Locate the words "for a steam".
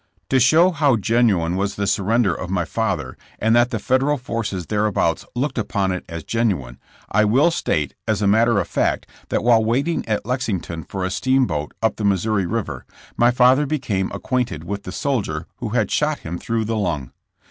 10.85-11.45